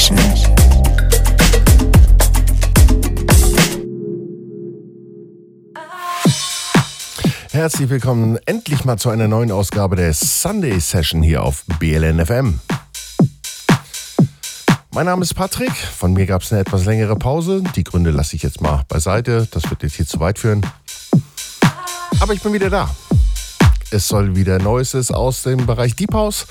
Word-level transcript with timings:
Session. 0.00 0.18
Herzlich 7.50 7.90
willkommen 7.90 8.38
endlich 8.46 8.86
mal 8.86 8.96
zu 8.96 9.10
einer 9.10 9.28
neuen 9.28 9.52
Ausgabe 9.52 9.96
der 9.96 10.14
Sunday 10.14 10.80
Session 10.80 11.22
hier 11.22 11.42
auf 11.42 11.64
BLNFM. 11.78 12.60
Mein 14.92 15.06
Name 15.06 15.22
ist 15.22 15.34
Patrick. 15.34 15.72
Von 15.72 16.14
mir 16.14 16.24
gab 16.24 16.42
es 16.42 16.52
eine 16.52 16.62
etwas 16.62 16.86
längere 16.86 17.16
Pause. 17.16 17.62
Die 17.76 17.84
Gründe 17.84 18.10
lasse 18.10 18.36
ich 18.36 18.42
jetzt 18.42 18.62
mal 18.62 18.84
beiseite. 18.88 19.46
Das 19.50 19.68
wird 19.68 19.82
jetzt 19.82 19.96
hier 19.96 20.06
zu 20.06 20.18
weit 20.20 20.38
führen. 20.38 20.64
Aber 22.20 22.32
ich 22.32 22.42
bin 22.42 22.54
wieder 22.54 22.70
da. 22.70 22.88
Es 23.90 24.08
soll 24.08 24.34
wieder 24.34 24.58
Neuestes 24.58 25.10
aus 25.10 25.42
dem 25.42 25.66
Bereich 25.66 25.94
Deep 25.94 26.14
House 26.14 26.46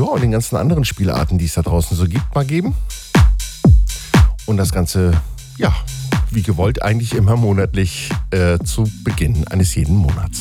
ja, 0.00 0.06
und 0.06 0.22
den 0.22 0.30
ganzen 0.30 0.56
anderen 0.56 0.86
Spielarten, 0.86 1.36
die 1.36 1.44
es 1.44 1.54
da 1.54 1.62
draußen 1.62 1.94
so 1.94 2.04
gibt, 2.04 2.34
mal 2.34 2.46
geben. 2.46 2.74
Und 4.46 4.56
das 4.56 4.72
Ganze, 4.72 5.12
ja, 5.58 5.74
wie 6.30 6.42
gewollt, 6.42 6.82
eigentlich 6.82 7.14
immer 7.14 7.36
monatlich 7.36 8.08
äh, 8.30 8.58
zu 8.64 8.90
Beginn 9.04 9.46
eines 9.48 9.74
jeden 9.74 9.96
Monats. 9.96 10.40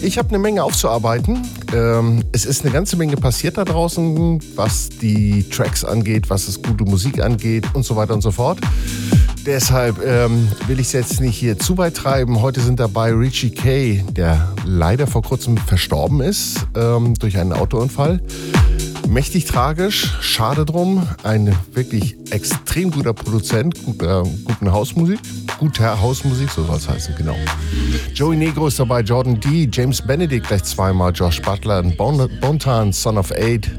Ich 0.00 0.18
habe 0.18 0.28
eine 0.28 0.38
Menge 0.38 0.62
aufzuarbeiten. 0.62 1.42
Ähm, 1.74 2.22
es 2.30 2.44
ist 2.44 2.62
eine 2.62 2.72
ganze 2.72 2.96
Menge 2.96 3.16
passiert 3.16 3.58
da 3.58 3.64
draußen, 3.64 4.40
was 4.54 4.90
die 4.90 5.42
Tracks 5.50 5.84
angeht, 5.84 6.30
was 6.30 6.46
es 6.46 6.62
gute 6.62 6.84
Musik 6.84 7.20
angeht 7.20 7.64
und 7.74 7.84
so 7.84 7.96
weiter 7.96 8.14
und 8.14 8.20
so 8.20 8.30
fort. 8.30 8.60
Deshalb 9.46 10.04
ähm, 10.04 10.48
will 10.66 10.80
ich 10.80 10.88
es 10.88 10.92
jetzt 10.92 11.20
nicht 11.20 11.36
hier 11.36 11.56
zu 11.56 11.78
weit 11.78 11.94
treiben. 11.94 12.42
Heute 12.42 12.60
sind 12.60 12.80
dabei 12.80 13.12
Richie 13.12 13.50
Kay, 13.50 14.02
der 14.10 14.52
leider 14.64 15.06
vor 15.06 15.22
kurzem 15.22 15.56
verstorben 15.56 16.20
ist 16.20 16.66
ähm, 16.74 17.14
durch 17.14 17.38
einen 17.38 17.52
Autounfall. 17.52 18.20
Mächtig 19.08 19.44
tragisch, 19.44 20.16
schade 20.20 20.64
drum. 20.64 21.06
Ein 21.22 21.54
wirklich 21.74 22.16
extrem 22.32 22.90
guter 22.90 23.12
Produzent, 23.12 23.84
guter, 23.84 24.24
guten 24.44 24.72
Hausmusik. 24.72 25.20
Guter 25.60 26.00
Hausmusik, 26.00 26.50
so 26.50 26.64
soll 26.64 26.76
es 26.76 26.88
heißen, 26.88 27.14
genau. 27.16 27.36
Joey 28.14 28.36
Negro 28.36 28.66
ist 28.66 28.80
dabei, 28.80 29.00
Jordan 29.00 29.38
D., 29.38 29.68
James 29.72 30.02
Benedict 30.02 30.48
gleich 30.48 30.64
zweimal, 30.64 31.12
Josh 31.14 31.40
Butler, 31.40 31.84
bon 31.84 32.28
Bontan, 32.40 32.92
Son 32.92 33.16
of 33.16 33.30
Eight. 33.30 33.70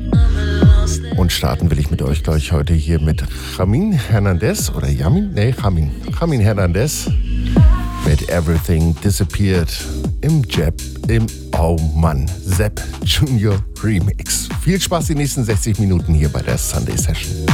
Und 1.18 1.32
starten 1.32 1.70
will 1.70 1.80
ich 1.80 1.92
mit 1.92 2.02
euch 2.02 2.24
gleich 2.24 2.52
heute 2.52 2.74
hier 2.74 3.00
mit 3.02 3.24
Jamin 3.58 3.92
Hernandez 3.94 4.70
oder 4.70 4.90
Yamin? 4.90 5.34
Nee, 5.34 5.54
Jamin. 5.62 5.92
Jamin 6.20 6.40
Hernandez 6.40 7.10
mit 8.06 8.30
Everything 8.30 8.96
Disappeared 9.04 9.70
im 10.22 10.44
Jab, 10.50 10.74
im 11.08 11.28
Oh 11.58 11.78
Mann, 11.96 12.30
Sepp 12.44 12.82
Junior 13.04 13.58
Remix. 13.84 14.48
Viel 14.62 14.80
Spaß 14.80 15.08
die 15.08 15.16
nächsten 15.16 15.44
60 15.44 15.80
Minuten 15.80 16.14
hier 16.14 16.30
bei 16.30 16.42
der 16.42 16.58
Sunday 16.58 16.98
Session. 16.98 17.46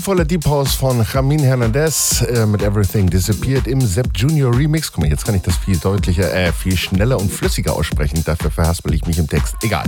Gefühlvoller 0.00 0.24
Deep 0.24 0.46
House 0.46 0.76
von 0.76 1.04
Jamin 1.12 1.40
Hernandez 1.40 2.22
äh, 2.22 2.46
mit 2.46 2.62
Everything 2.62 3.10
Disappeared 3.10 3.66
im 3.66 3.82
Sepp 3.82 4.08
Junior 4.16 4.56
Remix. 4.56 4.90
Guck 4.90 5.02
mal, 5.02 5.10
jetzt 5.10 5.26
kann 5.26 5.34
ich 5.34 5.42
das 5.42 5.58
viel 5.58 5.76
deutlicher, 5.76 6.32
äh, 6.32 6.54
viel 6.54 6.74
schneller 6.74 7.20
und 7.20 7.30
flüssiger 7.30 7.74
aussprechen. 7.74 8.24
Dafür 8.24 8.50
verhaspel 8.50 8.94
ich 8.94 9.04
mich 9.04 9.18
im 9.18 9.28
Text. 9.28 9.56
Egal. 9.62 9.84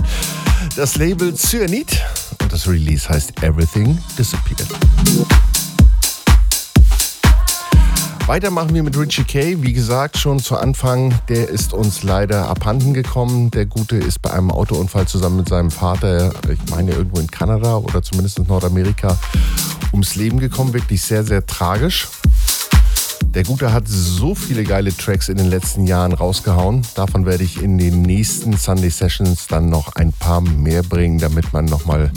Das 0.75 0.97
Label 0.97 1.33
Cyanid 1.33 1.99
und 2.43 2.53
das 2.53 2.67
Release 2.67 3.09
heißt 3.09 3.41
Everything 3.41 3.97
Disappeared. 4.15 4.67
Weiter 8.33 8.49
machen 8.49 8.73
wir 8.73 8.81
mit 8.81 8.97
Richie 8.97 9.25
Kay. 9.25 9.61
Wie 9.61 9.73
gesagt, 9.73 10.17
schon 10.17 10.39
zu 10.39 10.57
Anfang, 10.57 11.13
der 11.29 11.49
ist 11.49 11.71
uns 11.71 12.01
leider 12.01 12.49
abhanden 12.49 12.95
gekommen. 12.95 13.51
Der 13.51 13.67
Gute 13.67 13.97
ist 13.97 14.23
bei 14.23 14.31
einem 14.31 14.49
Autounfall 14.49 15.07
zusammen 15.07 15.37
mit 15.37 15.49
seinem 15.49 15.69
Vater, 15.69 16.33
ich 16.51 16.57
meine 16.71 16.93
irgendwo 16.93 17.19
in 17.19 17.29
Kanada 17.29 17.77
oder 17.77 18.01
zumindest 18.01 18.39
in 18.39 18.47
Nordamerika, 18.47 19.19
ums 19.91 20.15
Leben 20.15 20.39
gekommen. 20.39 20.73
Wirklich 20.73 21.03
sehr, 21.03 21.23
sehr 21.23 21.45
tragisch. 21.45 22.07
Der 23.21 23.43
Gute 23.43 23.71
hat 23.71 23.83
so 23.87 24.33
viele 24.33 24.63
geile 24.63 24.97
Tracks 24.97 25.29
in 25.29 25.37
den 25.37 25.51
letzten 25.51 25.85
Jahren 25.85 26.13
rausgehauen. 26.13 26.81
Davon 26.95 27.27
werde 27.27 27.43
ich 27.43 27.61
in 27.61 27.77
den 27.77 28.01
nächsten 28.01 28.57
Sunday 28.57 28.89
Sessions 28.89 29.45
dann 29.45 29.69
noch 29.69 29.93
ein 29.93 30.11
paar 30.11 30.41
mehr 30.41 30.81
bringen, 30.81 31.19
damit 31.19 31.53
man 31.53 31.65
nochmal 31.65 32.11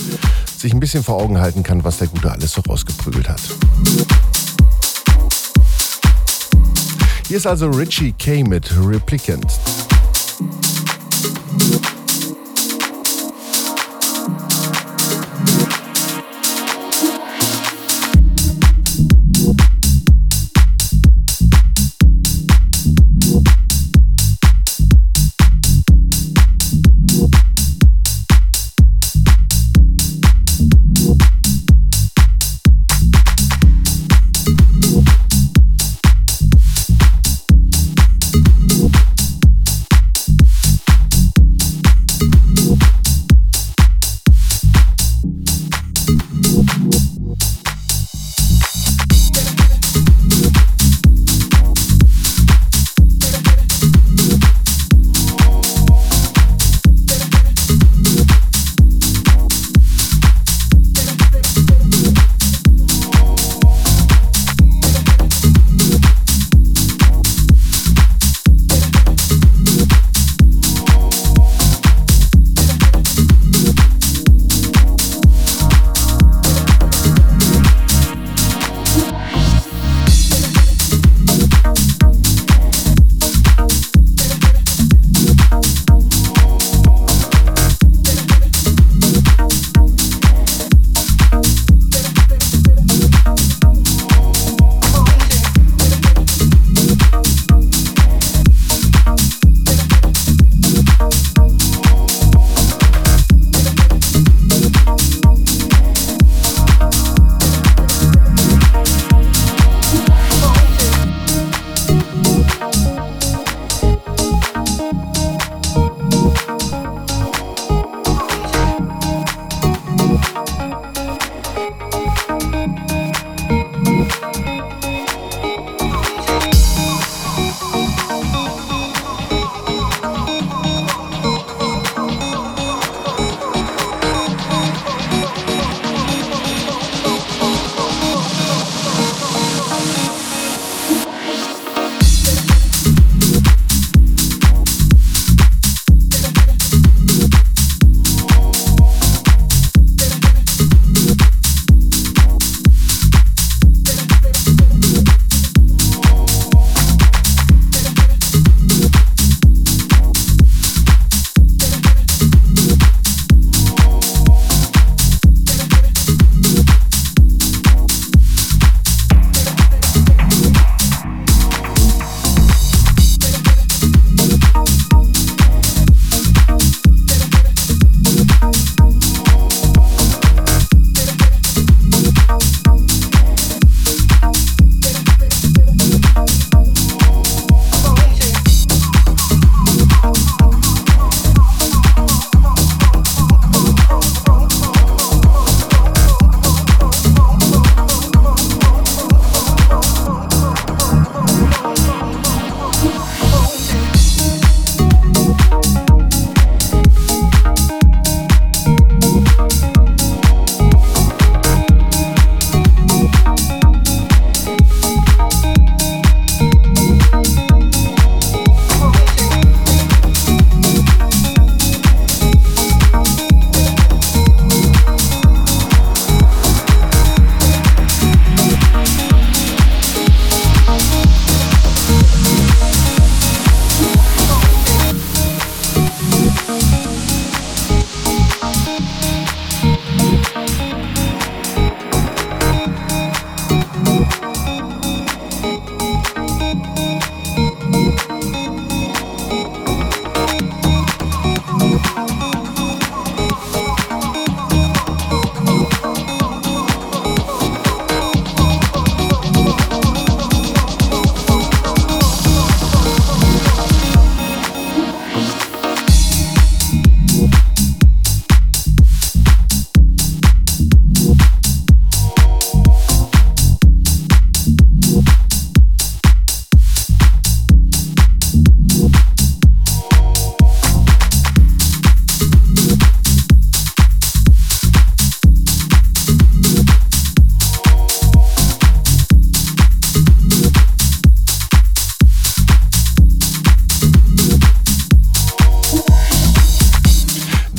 sich 0.56 0.72
ein 0.72 0.80
bisschen 0.80 1.04
vor 1.04 1.20
Augen 1.20 1.38
halten 1.38 1.62
kann, 1.62 1.84
was 1.84 1.98
der 1.98 2.08
Gute 2.08 2.32
alles 2.32 2.52
so 2.52 2.62
rausgeprügelt 2.62 3.28
hat. 3.28 3.42
Hier 7.28 7.38
ist 7.38 7.46
also 7.46 7.68
Richie 7.70 8.12
K 8.12 8.44
mit 8.44 8.70
Replicant. 8.78 9.58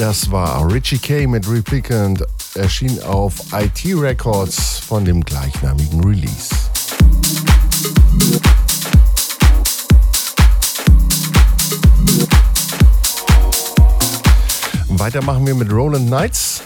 Das 0.08 0.32
war 0.32 0.66
Richie 0.72 1.00
K 1.00 1.28
mit 1.28 1.50
Replicant, 1.50 2.24
erschien 2.56 2.98
auf 3.04 3.34
IT 3.52 3.84
Records 3.94 4.80
von 4.80 5.04
dem 5.04 5.22
gleichnamigen 5.22 6.02
Release. 6.02 6.56
Weiter 14.88 15.22
machen 15.24 15.46
wir 15.46 15.56
mit 15.56 15.70
Roland 15.70 16.08
Knights. 16.08 16.62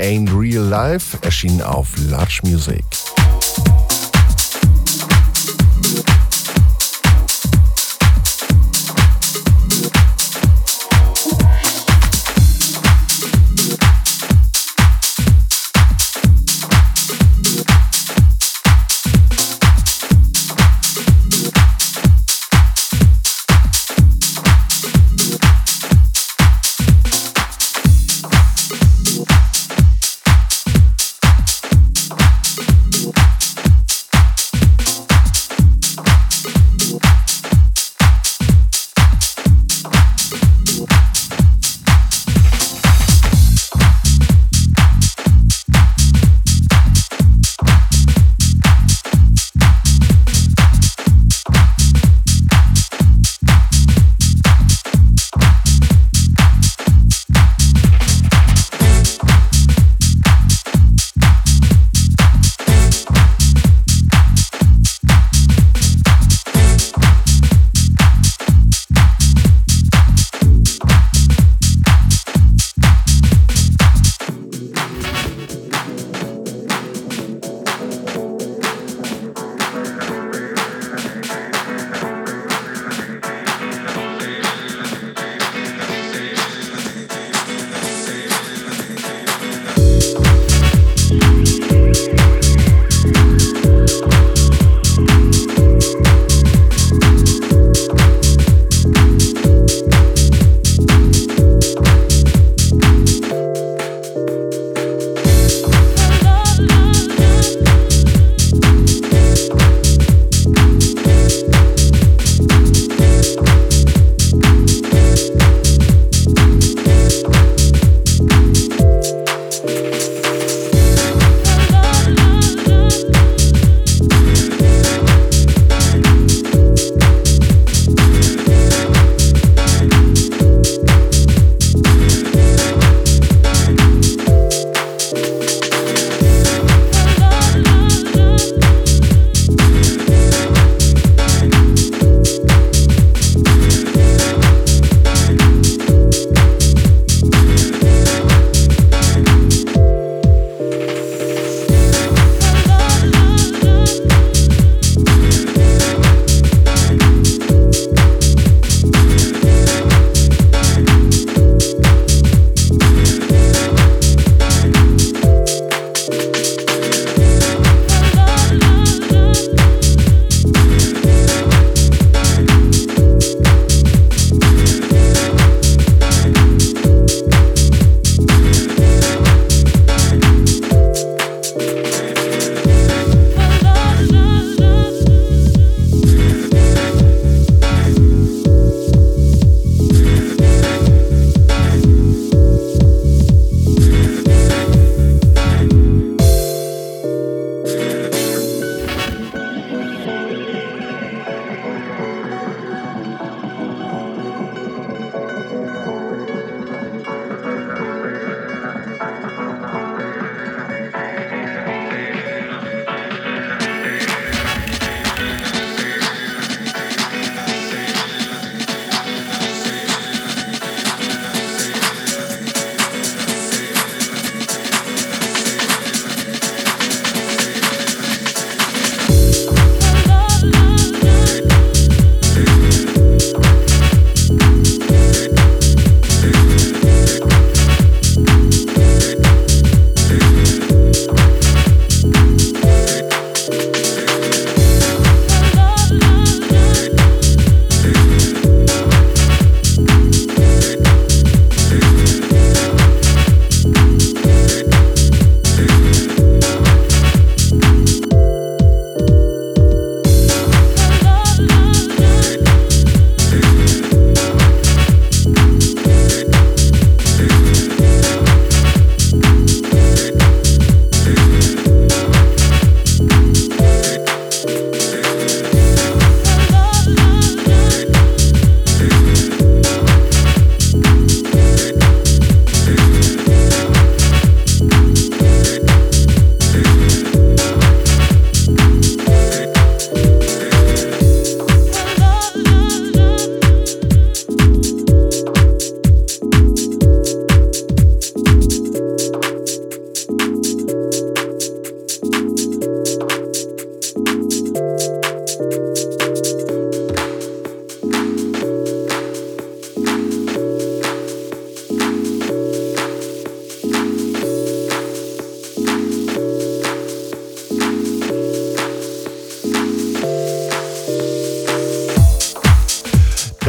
Ain't 0.00 0.30
Real 0.32 0.62
Life 0.62 1.18
erschien 1.22 1.60
auf 1.60 1.88
Large 2.08 2.42
Music. 2.44 2.84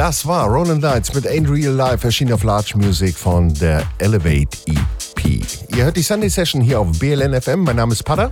Das 0.05 0.25
war 0.25 0.49
Roland 0.49 0.81
Knights 0.81 1.13
mit 1.13 1.25
Ain't 1.25 1.49
Real 1.49 1.73
Life, 1.73 2.05
erschienen 2.05 2.33
auf 2.33 2.43
Large 2.43 2.73
Music 2.75 3.15
von 3.15 3.53
der 3.53 3.83
Elevate 3.99 4.57
EP. 4.65 5.45
Ihr 5.73 5.85
hört 5.85 5.95
die 5.95 6.01
Sunday 6.01 6.27
Session 6.27 6.59
hier 6.59 6.81
auf 6.81 6.99
BLN 6.99 7.41
FM. 7.41 7.61
Mein 7.61 7.77
Name 7.77 7.93
ist 7.93 8.03
Pada. 8.03 8.29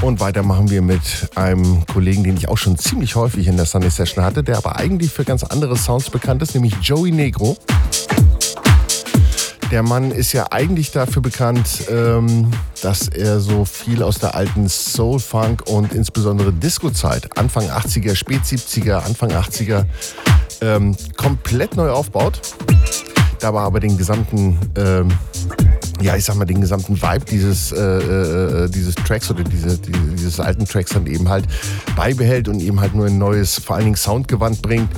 Und 0.00 0.20
weiter 0.20 0.44
machen 0.44 0.70
wir 0.70 0.80
mit 0.80 1.28
einem 1.34 1.84
Kollegen, 1.92 2.22
den 2.22 2.36
ich 2.36 2.48
auch 2.48 2.56
schon 2.56 2.78
ziemlich 2.78 3.16
häufig 3.16 3.48
in 3.48 3.56
der 3.56 3.66
Sunday 3.66 3.90
Session 3.90 4.22
hatte, 4.22 4.44
der 4.44 4.58
aber 4.58 4.76
eigentlich 4.76 5.10
für 5.10 5.24
ganz 5.24 5.42
andere 5.42 5.76
Sounds 5.76 6.08
bekannt 6.08 6.40
ist, 6.40 6.54
nämlich 6.54 6.74
Joey 6.82 7.10
Negro. 7.10 7.56
Der 9.70 9.82
Mann 9.82 10.12
ist 10.12 10.32
ja 10.32 10.46
eigentlich 10.50 10.92
dafür 10.92 11.20
bekannt, 11.20 11.84
ähm, 11.90 12.50
dass 12.80 13.08
er 13.08 13.38
so 13.38 13.66
viel 13.66 14.02
aus 14.02 14.18
der 14.18 14.34
alten 14.34 14.66
Soul, 14.66 15.18
Funk 15.18 15.64
und 15.68 15.92
insbesondere 15.92 16.54
Disco-Zeit, 16.54 17.36
Anfang 17.36 17.64
80er, 17.64 18.14
Spät 18.14 18.42
70er, 18.44 19.04
Anfang 19.04 19.30
80er, 19.30 19.84
ähm, 20.60 20.96
komplett 21.16 21.76
neu 21.76 21.90
aufbaut. 21.90 22.40
Dabei 23.40 23.60
aber 23.60 23.80
den 23.80 23.96
gesamten, 23.96 24.58
ähm, 24.76 25.08
ja, 26.00 26.16
ich 26.16 26.24
sag 26.24 26.36
mal, 26.36 26.44
den 26.44 26.60
gesamten 26.60 27.00
Vibe 27.00 27.24
dieses, 27.24 27.72
äh, 27.72 27.78
äh, 27.78 28.68
dieses 28.68 28.94
Tracks 28.94 29.30
oder 29.30 29.44
diese, 29.44 29.78
die, 29.78 29.92
dieses 29.92 30.40
alten 30.40 30.64
Tracks 30.64 30.90
dann 30.90 31.06
eben 31.06 31.28
halt 31.28 31.46
beibehält 31.96 32.48
und 32.48 32.60
eben 32.60 32.80
halt 32.80 32.94
nur 32.94 33.06
ein 33.06 33.18
neues, 33.18 33.60
vor 33.60 33.76
allen 33.76 33.86
Dingen 33.86 33.96
Soundgewand 33.96 34.60
bringt 34.62 34.90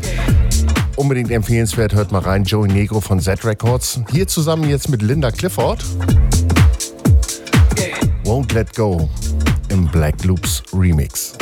unbedingt 1.00 1.30
empfehlenswert. 1.30 1.94
Hört 1.94 2.12
mal 2.12 2.20
rein. 2.20 2.44
Joey 2.44 2.68
Negro 2.68 3.00
von 3.00 3.20
Z 3.20 3.44
Records. 3.44 4.00
Hier 4.10 4.28
zusammen 4.28 4.68
jetzt 4.68 4.88
mit 4.90 5.02
Linda 5.02 5.30
Clifford. 5.30 5.82
Won't 8.24 8.52
Let 8.52 8.74
Go 8.74 9.08
im 9.70 9.86
Black 9.88 10.22
Loops 10.24 10.62
Remix. 10.72 11.32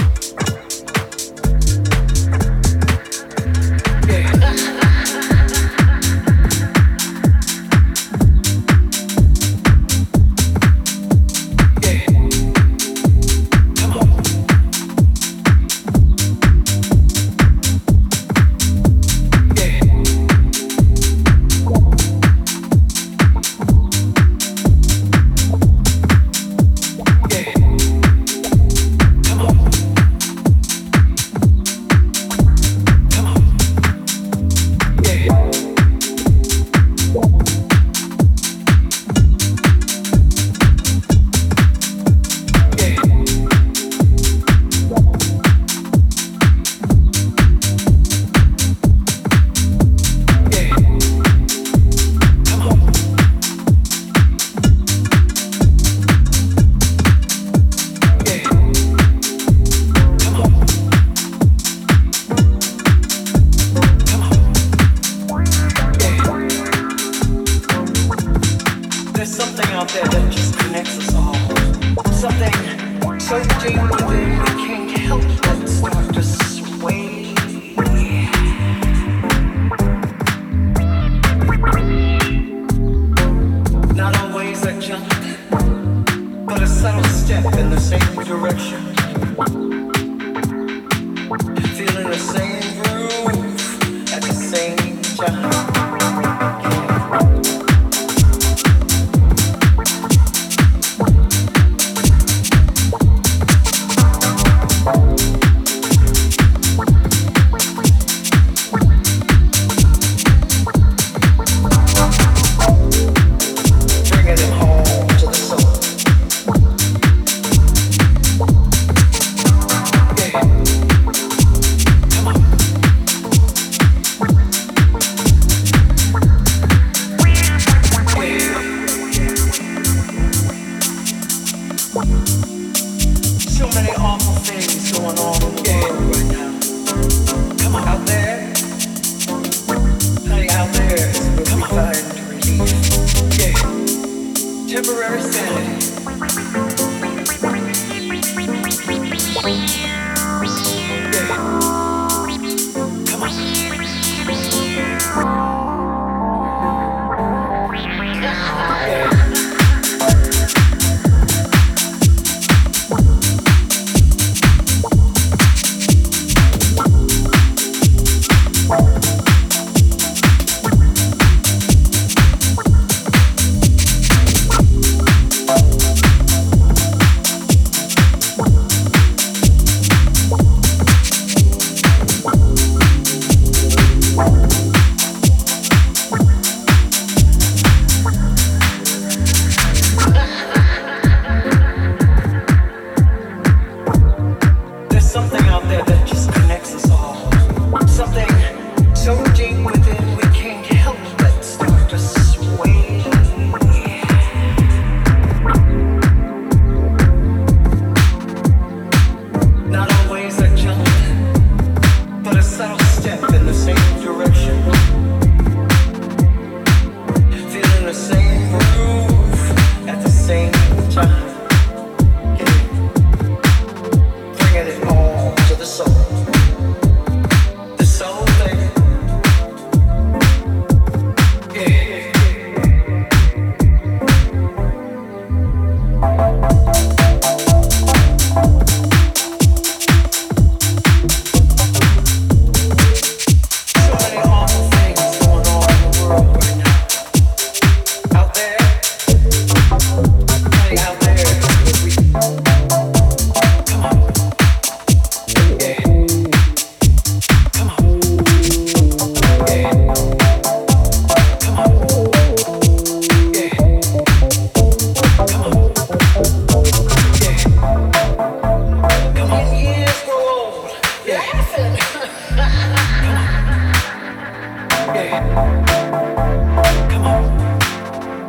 Come 275.19 277.05
on. 277.05 277.23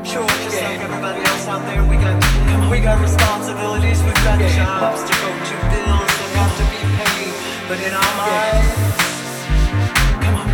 Sure, 0.03 0.25
we 2.71 2.79
got 2.79 2.99
responsibilities, 2.99 4.01
We 4.01 4.11
got 4.11 4.39
jobs 4.39 5.03
to 5.03 5.13
go 5.21 5.29
to, 5.29 5.55
bills 5.69 6.09
have 6.33 6.53
to 6.57 6.63
be 6.73 6.81
paid, 6.97 7.33
but 7.67 7.77
in 7.79 7.93
our 7.93 8.13
minds, 8.17 8.73
come 10.23 10.35
on. 10.41 10.47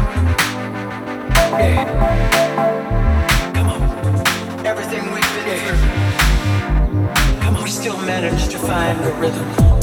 Come 3.53 3.67
on. 3.69 3.79
Everything 4.65 5.03
we've 5.13 5.33
been 5.35 5.59
through, 5.63 5.83
come 7.39 7.55
on, 7.55 7.63
we 7.63 7.69
still 7.69 7.97
manage 7.99 8.49
to 8.49 8.57
find 8.59 8.99
the 8.99 9.11
rhythm. 9.13 9.74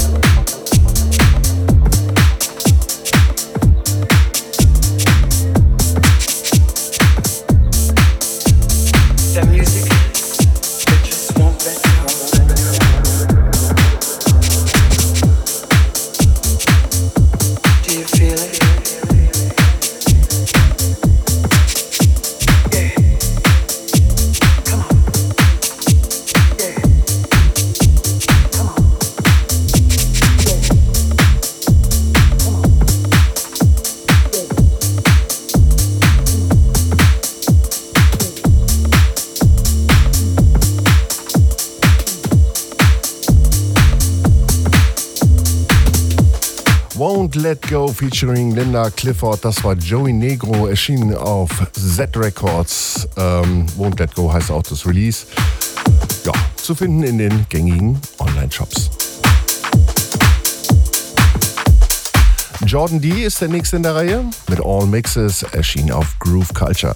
Let 47.53 47.69
Go 47.69 47.89
featuring 47.89 48.55
Linda 48.55 48.89
Clifford. 48.89 49.45
Das 49.45 49.63
war 49.63 49.75
Joey 49.75 50.15
Negro, 50.15 50.69
erschienen 50.69 51.15
auf 51.15 51.51
Z 51.73 52.17
Records. 52.17 53.07
Ähm, 53.19 53.67
Won't 53.77 53.99
Let 53.99 54.15
Go 54.15 54.33
heißt 54.33 54.51
auch 54.51 54.63
das 54.63 54.87
Release. 54.87 55.27
Ja, 56.25 56.33
zu 56.57 56.75
finden 56.75 57.03
in 57.03 57.19
den 57.19 57.45
gängigen 57.51 58.01
Online-Shops. 58.19 58.89
Jordan 62.65 63.03
D 63.03 63.23
ist 63.23 63.43
der 63.43 63.49
nächste 63.49 63.77
in 63.77 63.83
der 63.83 63.97
Reihe 63.97 64.25
mit 64.49 64.59
All 64.65 64.87
Mixes, 64.87 65.43
erschienen 65.43 65.91
auf 65.91 66.07
Groove 66.21 66.55
Culture. 66.55 66.95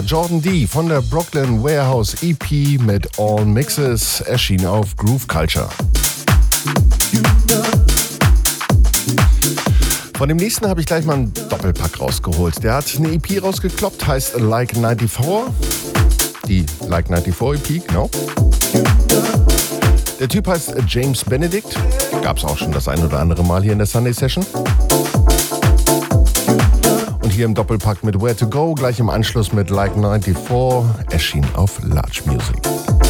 Jordan 0.00 0.42
D. 0.42 0.66
von 0.66 0.88
der 0.88 1.00
Brooklyn 1.00 1.62
Warehouse 1.62 2.16
EP 2.22 2.80
mit 2.80 3.08
All 3.18 3.44
Mixes, 3.44 4.20
erschien 4.20 4.66
auf 4.66 4.96
Groove 4.96 5.26
Culture. 5.26 5.68
Von 10.16 10.28
dem 10.28 10.36
nächsten 10.36 10.68
habe 10.68 10.80
ich 10.80 10.86
gleich 10.86 11.04
mal 11.04 11.14
einen 11.14 11.32
Doppelpack 11.32 12.00
rausgeholt. 12.00 12.62
Der 12.62 12.74
hat 12.74 12.84
eine 12.96 13.12
EP 13.12 13.42
rausgekloppt, 13.42 14.06
heißt 14.06 14.40
Like 14.40 14.72
94. 14.74 15.10
Die 16.48 16.66
Like 16.88 17.06
94 17.08 17.76
EP, 17.76 17.88
genau. 17.88 18.10
Der 20.18 20.28
Typ 20.28 20.46
heißt 20.48 20.74
James 20.88 21.24
Benedict. 21.24 21.78
Gab 22.22 22.38
es 22.38 22.44
auch 22.44 22.58
schon 22.58 22.72
das 22.72 22.88
ein 22.88 23.04
oder 23.04 23.20
andere 23.20 23.44
Mal 23.44 23.62
hier 23.62 23.72
in 23.72 23.78
der 23.78 23.86
Sunday 23.86 24.12
Session 24.12 24.44
hier 27.36 27.44
im 27.44 27.54
Doppelpack 27.54 28.02
mit 28.02 28.20
Where 28.20 28.34
to 28.34 28.48
Go, 28.48 28.74
gleich 28.74 28.98
im 28.98 29.10
Anschluss 29.10 29.52
mit 29.52 29.68
Like 29.68 29.92
94, 29.92 30.34
erschien 31.10 31.44
auf 31.54 31.78
Large 31.82 32.22
Music. 32.24 33.05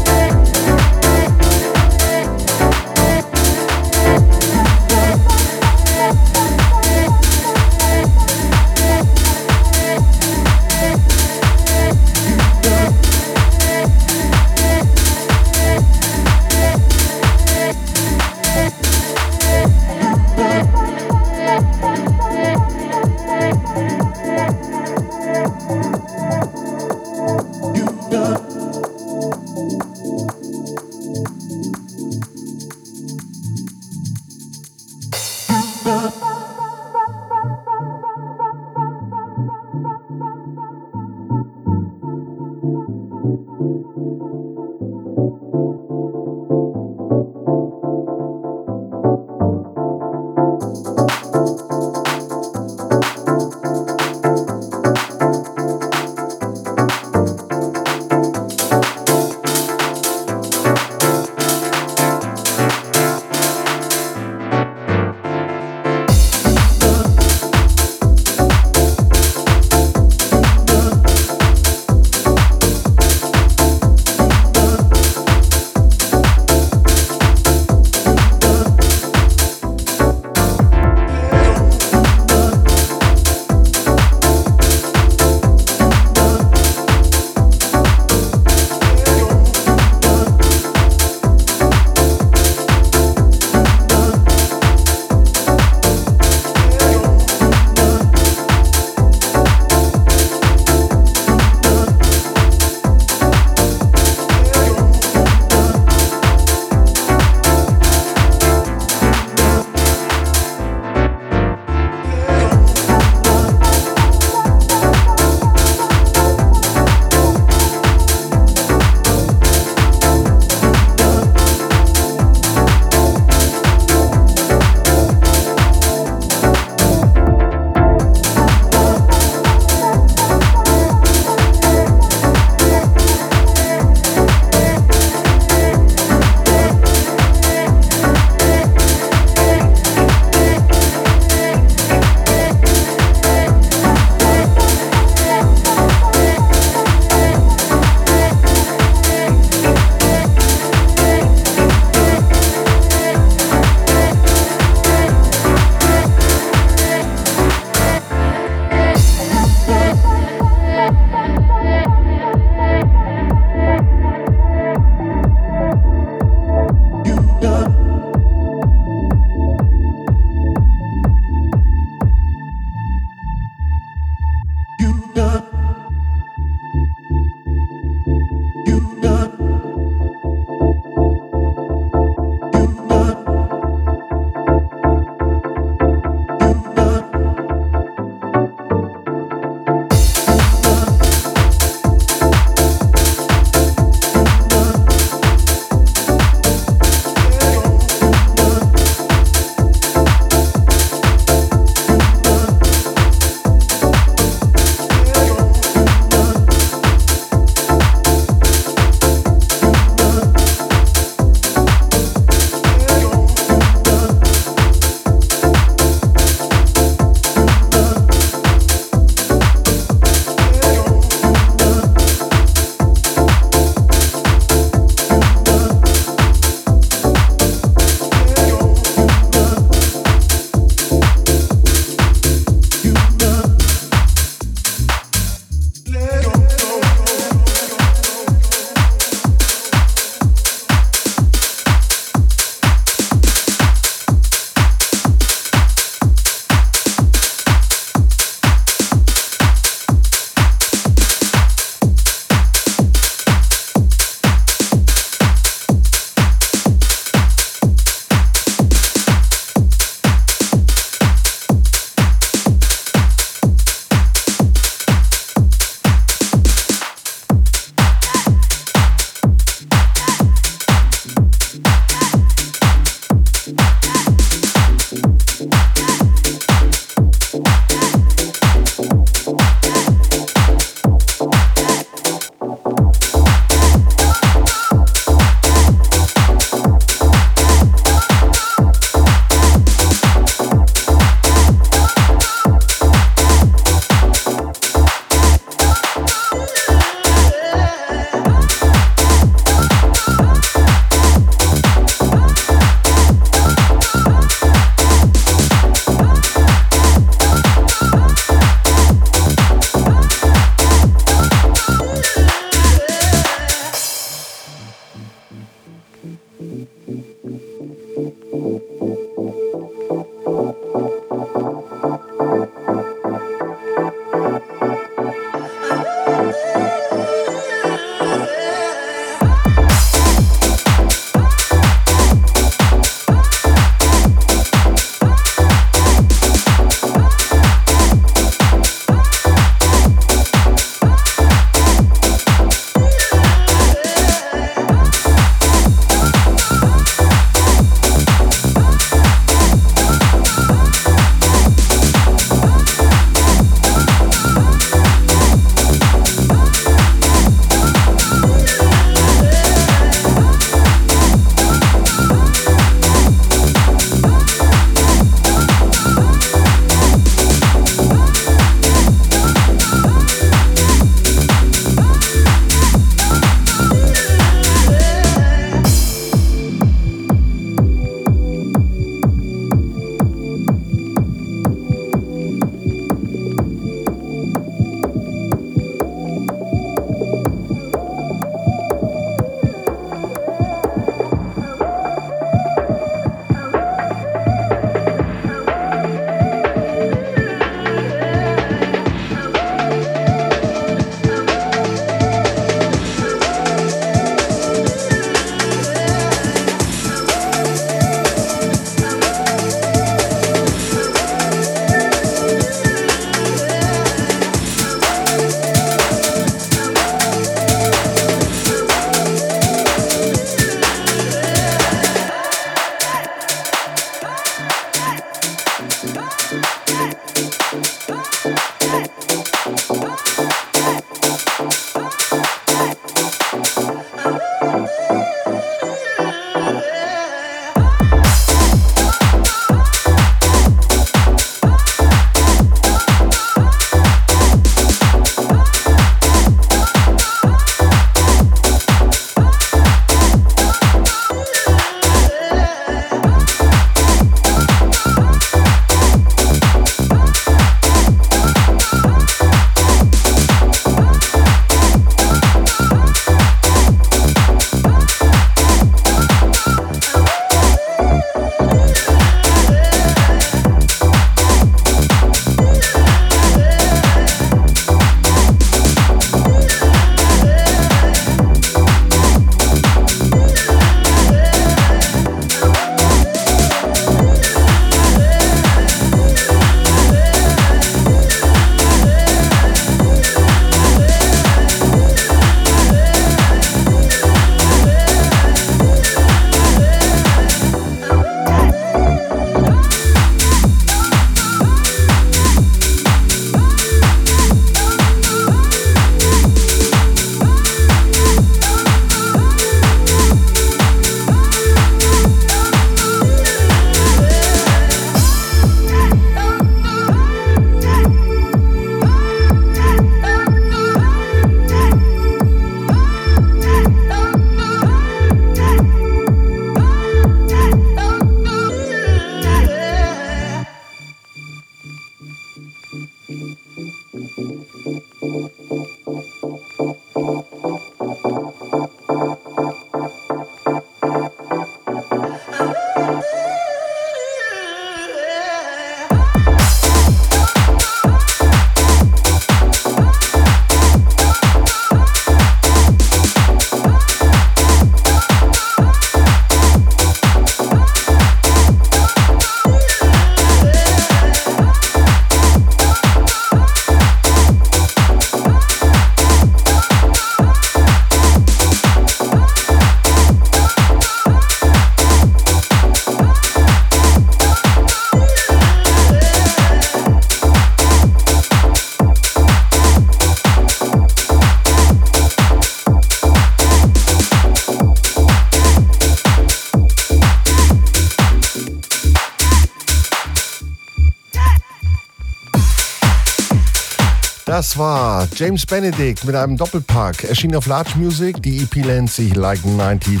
Das 594.56 594.62
war 594.62 595.06
James 595.14 595.44
Benedict 595.44 596.02
mit 596.06 596.14
einem 596.14 596.38
Doppelpack. 596.38 597.04
Erschien 597.04 597.36
auf 597.36 597.44
Large 597.44 597.72
Music. 597.76 598.22
Die 598.22 598.38
EP 598.38 598.56
nennt 598.64 598.90
sich 598.90 599.14
Like 599.14 599.40
94 599.40 600.00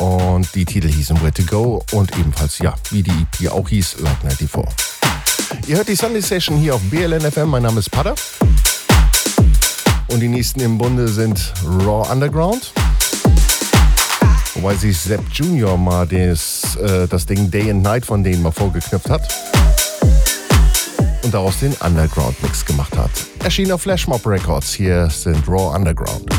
und 0.00 0.52
die 0.56 0.64
Titel 0.64 0.88
hießen 0.88 1.22
Where 1.22 1.32
to 1.32 1.44
Go 1.44 1.84
und 1.92 2.18
ebenfalls, 2.18 2.58
ja, 2.58 2.74
wie 2.90 3.04
die 3.04 3.12
EP 3.12 3.52
auch 3.52 3.68
hieß, 3.68 3.98
Like 4.00 4.16
94. 4.22 5.68
Ihr 5.68 5.76
hört 5.76 5.86
die 5.86 5.94
Sunday 5.94 6.20
Session 6.20 6.56
hier 6.56 6.74
auf 6.74 6.80
BLN 6.90 7.20
FM. 7.20 7.50
Mein 7.50 7.62
Name 7.62 7.78
ist 7.78 7.92
Pada. 7.92 8.16
Und 10.08 10.18
die 10.18 10.28
nächsten 10.28 10.58
im 10.58 10.76
Bunde 10.76 11.06
sind 11.06 11.54
Raw 11.64 12.10
Underground. 12.10 12.72
Wobei 14.54 14.74
sich 14.74 14.98
Sepp 14.98 15.22
Junior 15.32 15.78
mal 15.78 16.08
des, 16.08 16.74
äh, 16.74 17.06
das 17.06 17.24
Ding 17.24 17.48
Day 17.48 17.70
and 17.70 17.84
Night 17.84 18.04
von 18.04 18.24
denen 18.24 18.42
mal 18.42 18.50
vorgeknüpft 18.50 19.08
hat 19.08 19.51
und 21.22 21.34
daraus 21.34 21.60
den 21.60 21.72
Underground 21.74 22.42
Mix 22.42 22.64
gemacht 22.64 22.96
hat. 22.96 23.10
Erschien 23.44 23.70
auf 23.72 23.82
Flashmob 23.82 24.26
Records. 24.26 24.72
Hier 24.72 25.08
sind 25.10 25.46
Raw 25.48 25.76
Underground. 25.76 26.31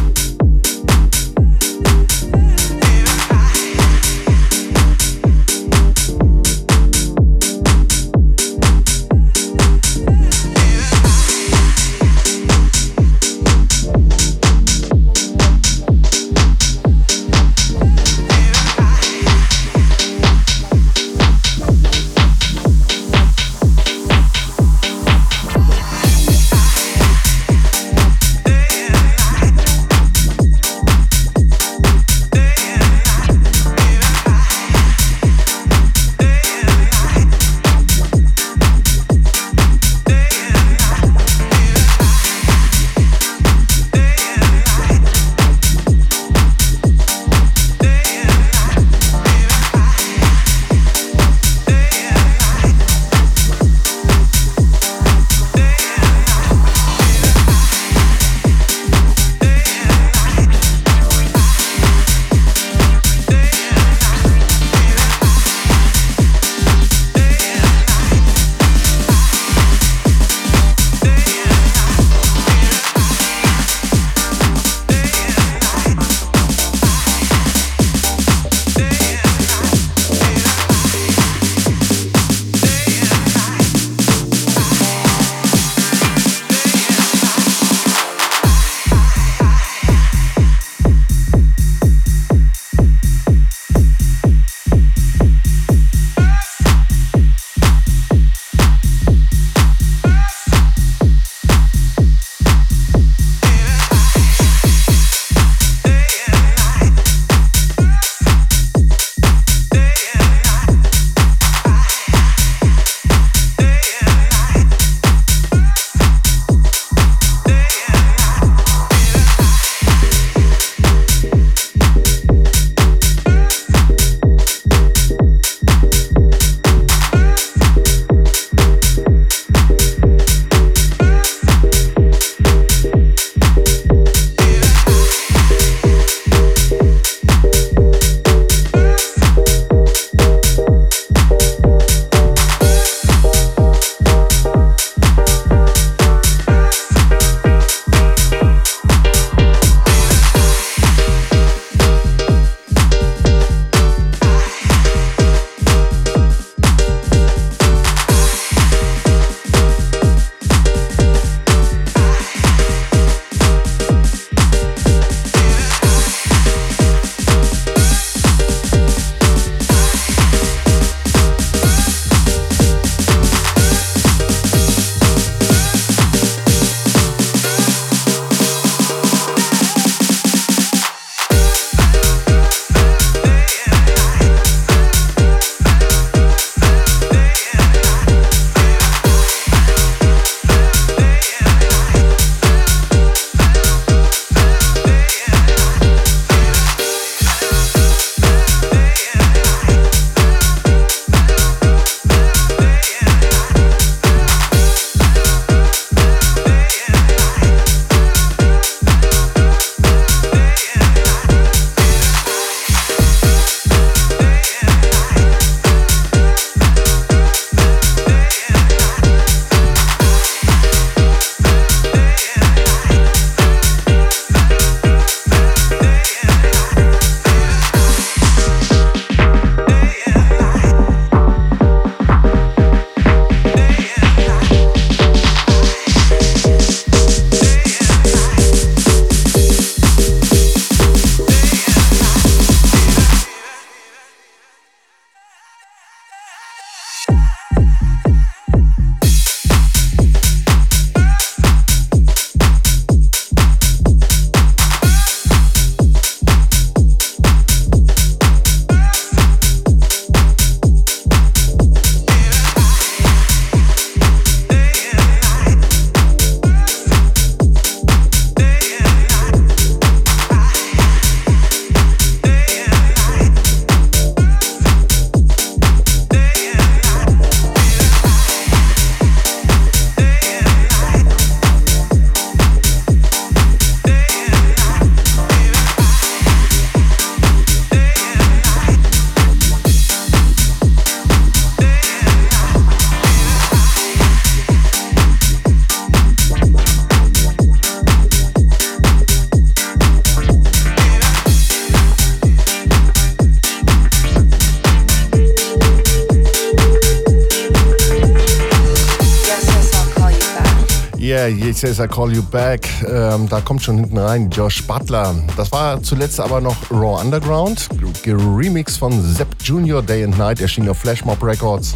Says 311.63 311.79
I 311.79 311.87
call 311.87 312.13
you 312.13 312.21
back. 312.21 312.67
Ähm, 312.85 313.29
da 313.29 313.39
kommt 313.39 313.63
schon 313.63 313.77
hinten 313.77 313.97
rein 313.97 314.29
Josh 314.29 314.67
Butler. 314.67 315.15
Das 315.37 315.49
war 315.53 315.81
zuletzt 315.81 316.19
aber 316.19 316.41
noch 316.41 316.57
Raw 316.69 317.01
Underground. 317.01 317.69
Remix 318.05 318.75
von 318.75 319.01
Sepp 319.01 319.29
Junior 319.41 319.81
Day 319.81 320.03
and 320.03 320.17
Night 320.17 320.41
erschien 320.41 320.67
auf 320.67 320.79
Flashmob 320.79 321.23
Records. 321.23 321.73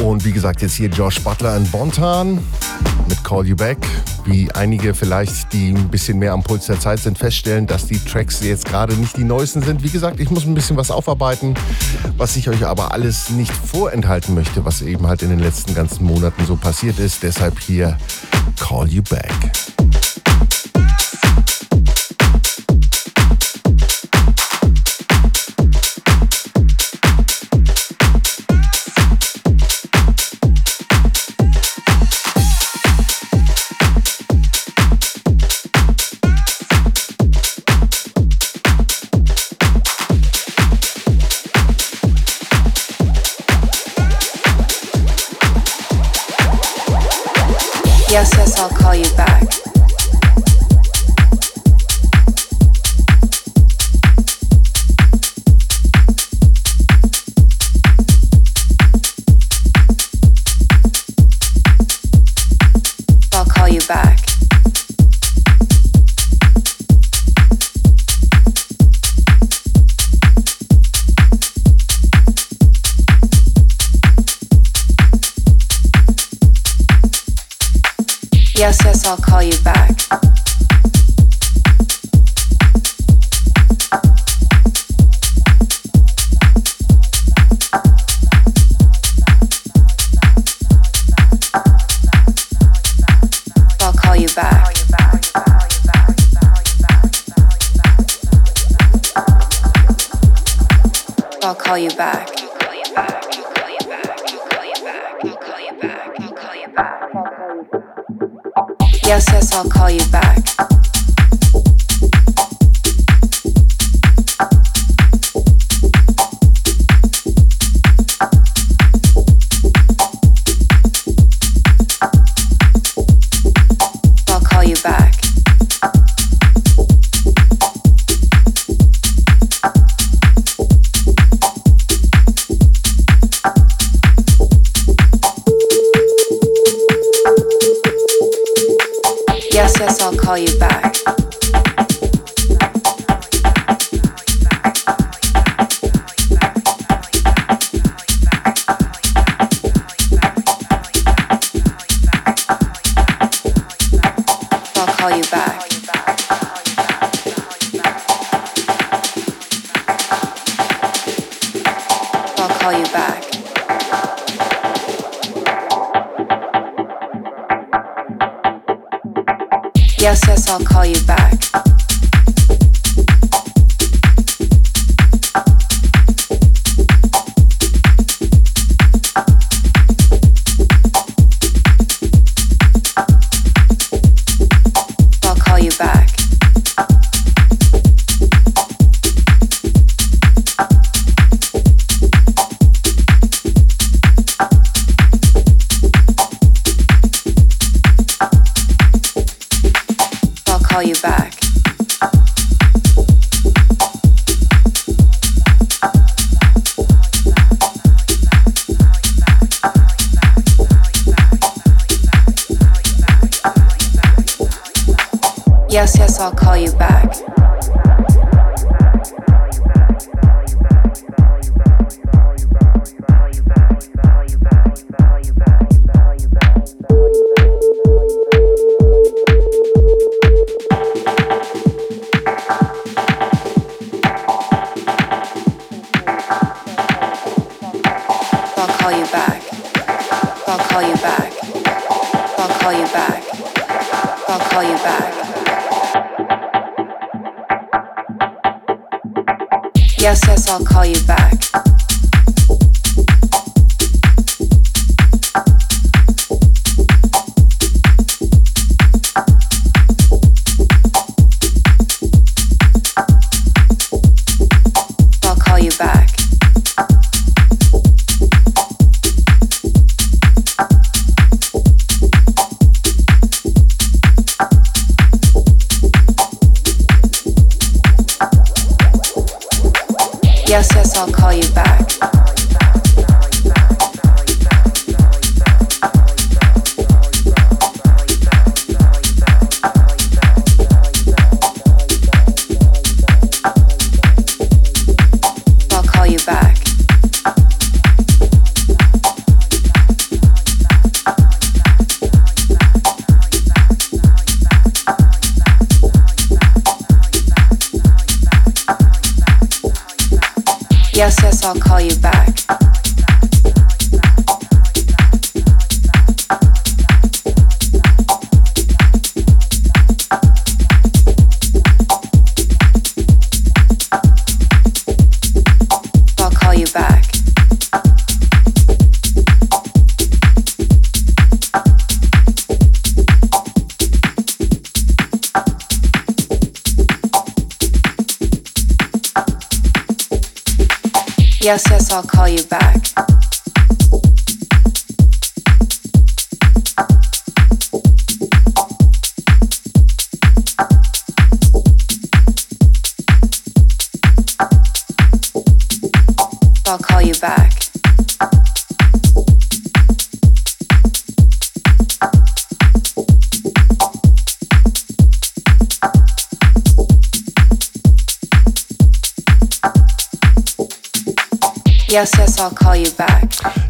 Und 0.00 0.24
wie 0.24 0.32
gesagt, 0.32 0.62
jetzt 0.62 0.74
hier 0.74 0.88
Josh 0.88 1.20
Butler 1.20 1.56
in 1.56 1.64
Bontan 1.70 2.38
mit 3.08 3.22
Call 3.24 3.46
You 3.46 3.56
Back. 3.56 3.78
Wie 4.24 4.50
einige 4.52 4.92
vielleicht, 4.92 5.52
die 5.52 5.70
ein 5.70 5.88
bisschen 5.88 6.18
mehr 6.18 6.32
am 6.32 6.42
Puls 6.42 6.66
der 6.66 6.78
Zeit 6.80 6.98
sind, 6.98 7.16
feststellen, 7.16 7.66
dass 7.66 7.86
die 7.86 7.98
Tracks 7.98 8.40
jetzt 8.42 8.66
gerade 8.66 8.94
nicht 8.94 9.16
die 9.16 9.24
neuesten 9.24 9.62
sind. 9.62 9.82
Wie 9.82 9.90
gesagt, 9.90 10.20
ich 10.20 10.30
muss 10.30 10.44
ein 10.44 10.54
bisschen 10.54 10.76
was 10.76 10.90
aufarbeiten, 10.90 11.54
was 12.16 12.36
ich 12.36 12.48
euch 12.48 12.66
aber 12.66 12.92
alles 12.92 13.30
nicht 13.30 13.52
vorenthalten 13.52 14.34
möchte, 14.34 14.64
was 14.64 14.82
eben 14.82 15.06
halt 15.06 15.22
in 15.22 15.30
den 15.30 15.38
letzten 15.38 15.74
ganzen 15.74 16.04
Monaten 16.04 16.44
so 16.44 16.56
passiert 16.56 16.98
ist. 16.98 17.22
Deshalb 17.22 17.58
hier 17.60 17.96
Call 18.58 18.88
You 18.88 19.02
Back. 19.02 19.32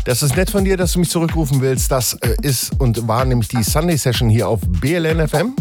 Das 0.04 0.22
ist 0.22 0.36
nett 0.36 0.50
von 0.50 0.64
dir, 0.64 0.76
dass 0.76 0.92
du 0.92 0.98
mich 0.98 1.10
zurückrufen 1.10 1.60
willst. 1.60 1.90
Das 1.92 2.14
äh, 2.14 2.34
ist 2.42 2.72
und 2.80 3.06
war 3.06 3.24
nämlich 3.24 3.48
die 3.48 3.62
Sunday 3.62 3.96
Session 3.96 4.28
hier 4.28 4.48
auf 4.48 4.60
BLN 4.66 5.28
FM. 5.28 5.54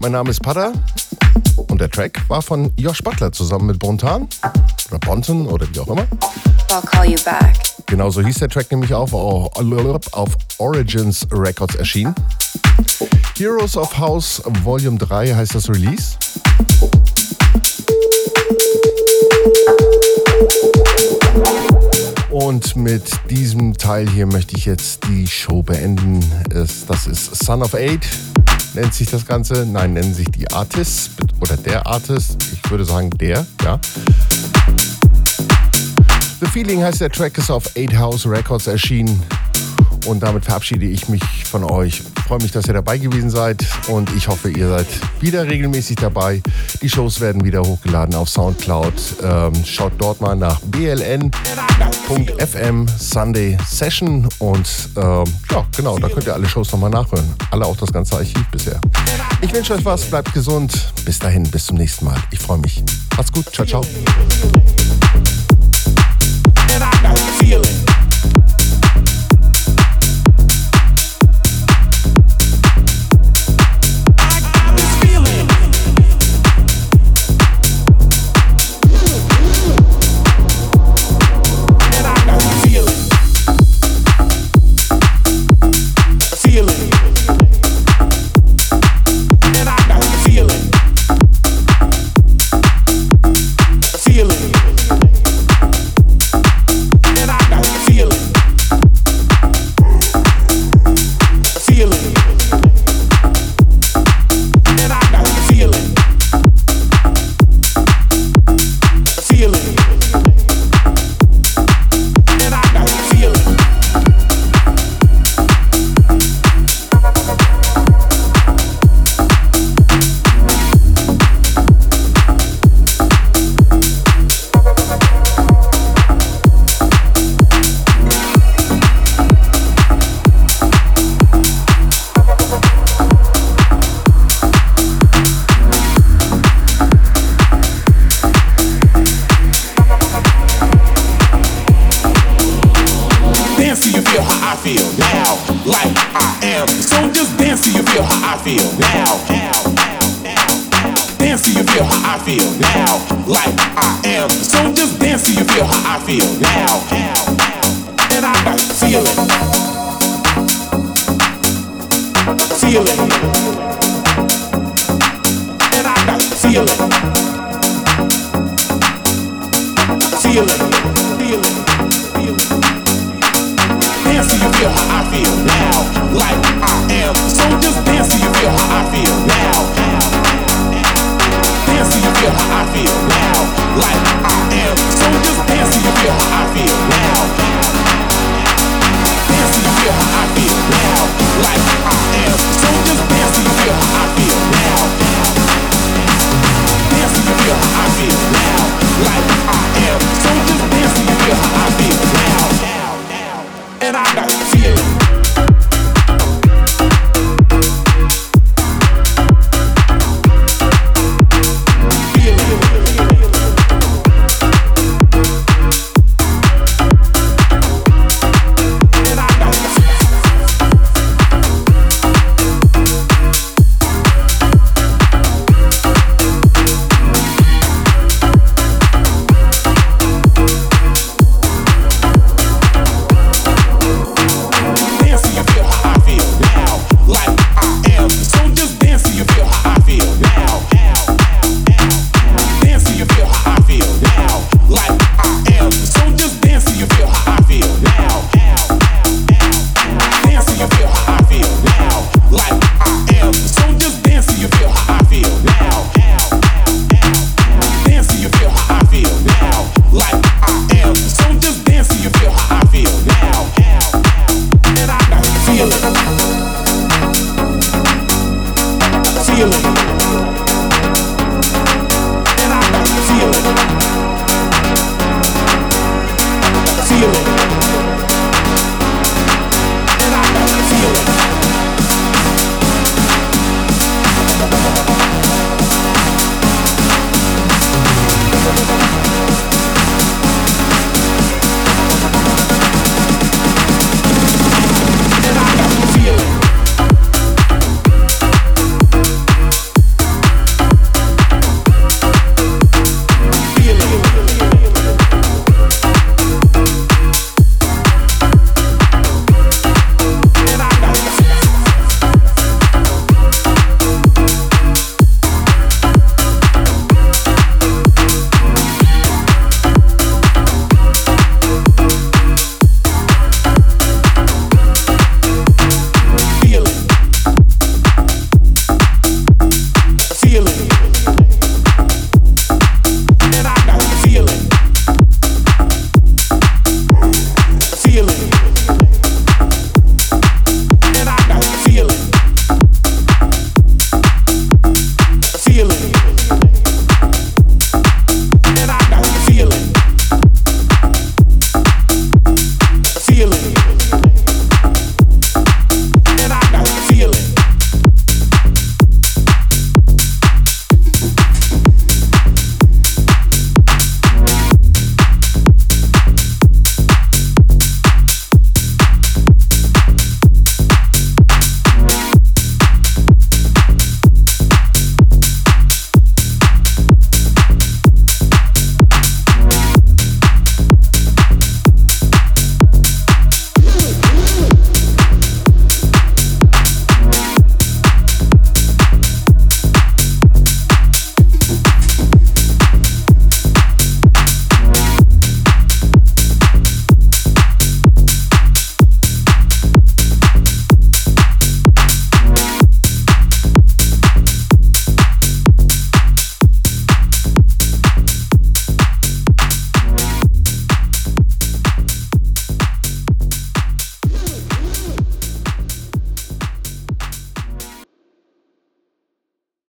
Mein 0.00 0.12
Name 0.12 0.30
ist 0.30 0.42
Pada 0.42 0.72
und 1.68 1.80
der 1.80 1.90
Track 1.90 2.22
war 2.28 2.40
von 2.40 2.72
Josh 2.76 3.02
Butler 3.02 3.32
zusammen 3.32 3.66
mit 3.66 3.78
Bontan 3.78 4.28
oder 4.88 4.98
Bonton 4.98 5.46
oder 5.46 5.66
wie 5.72 5.80
auch 5.80 5.88
immer. 5.88 6.06
Back. 6.80 7.54
Genauso 7.86 8.22
hieß 8.22 8.38
der 8.38 8.48
Track 8.48 8.70
nämlich 8.70 8.94
auch 8.94 9.12
auf 10.12 10.36
Origins 10.56 11.26
Records 11.30 11.74
erschienen. 11.74 12.14
Heroes 13.36 13.76
of 13.76 13.98
House 13.98 14.40
Volume 14.62 14.96
3 14.96 15.34
heißt 15.34 15.54
das 15.54 15.68
Release. 15.68 16.16
Und 22.30 22.74
mit 22.76 23.02
diesem 23.28 23.76
Teil 23.76 24.08
hier 24.08 24.24
möchte 24.24 24.56
ich 24.56 24.64
jetzt 24.64 25.00
die 25.08 25.26
Show 25.26 25.62
beenden. 25.62 26.24
Das 26.54 27.06
ist 27.06 27.44
Son 27.44 27.62
of 27.62 27.74
Eight, 27.74 28.08
nennt 28.72 28.94
sich 28.94 29.10
das 29.10 29.26
Ganze. 29.26 29.66
Nein, 29.66 29.92
nennen 29.92 30.14
sich 30.14 30.30
die 30.30 30.50
Artists 30.50 31.10
oder 31.38 31.58
der 31.58 31.86
Artist. 31.86 32.38
Ich 32.50 32.70
würde 32.70 32.86
sagen 32.86 33.10
der, 33.10 33.46
ja. 33.62 33.78
The 36.42 36.48
Feeling 36.48 36.82
heißt 36.82 37.00
der 37.00 37.08
Track, 37.08 37.38
ist 37.38 37.52
auf 37.52 37.70
8 37.76 37.96
House 37.96 38.26
Records 38.26 38.66
erschienen. 38.66 39.22
Und 40.06 40.24
damit 40.24 40.44
verabschiede 40.44 40.86
ich 40.86 41.08
mich 41.08 41.22
von 41.44 41.62
euch. 41.62 42.02
Ich 42.16 42.22
freue 42.24 42.42
mich, 42.42 42.50
dass 42.50 42.66
ihr 42.66 42.74
dabei 42.74 42.98
gewesen 42.98 43.30
seid 43.30 43.64
und 43.86 44.10
ich 44.16 44.26
hoffe, 44.26 44.50
ihr 44.50 44.68
seid 44.68 44.88
wieder 45.20 45.46
regelmäßig 45.46 45.94
dabei. 45.96 46.42
Die 46.82 46.88
Shows 46.88 47.20
werden 47.20 47.44
wieder 47.44 47.62
hochgeladen 47.62 48.16
auf 48.16 48.28
Soundcloud. 48.28 48.92
Ähm, 49.22 49.52
schaut 49.64 49.92
dort 49.98 50.20
mal 50.20 50.34
nach 50.34 50.58
bln.fm 50.62 51.30
Sunday 52.98 53.56
Session 53.64 54.28
und 54.40 54.68
ähm, 54.96 55.22
ja, 55.52 55.64
genau, 55.76 55.96
da 56.00 56.08
könnt 56.08 56.26
ihr 56.26 56.34
alle 56.34 56.48
Shows 56.48 56.72
nochmal 56.72 56.90
nachhören. 56.90 57.32
Alle 57.52 57.66
auch 57.66 57.76
das 57.76 57.92
ganze 57.92 58.16
Archiv 58.16 58.44
bisher. 58.50 58.80
Ich 59.42 59.54
wünsche 59.54 59.74
euch 59.74 59.84
was, 59.84 60.02
bleibt 60.06 60.34
gesund. 60.34 60.92
Bis 61.04 61.20
dahin, 61.20 61.44
bis 61.44 61.66
zum 61.66 61.76
nächsten 61.76 62.04
Mal. 62.06 62.16
Ich 62.32 62.40
freue 62.40 62.58
mich. 62.58 62.82
Macht's 63.16 63.30
gut. 63.30 63.46
Ciao, 63.54 63.64
ciao. 63.64 63.84